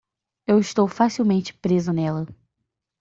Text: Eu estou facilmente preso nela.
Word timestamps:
Eu 0.47 0.57
estou 0.59 0.87
facilmente 0.87 1.53
preso 1.53 1.93
nela. 1.93 2.25